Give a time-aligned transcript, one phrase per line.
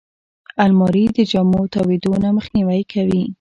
[0.63, 3.21] الماري د جامو تاویدو نه مخنیوی کوي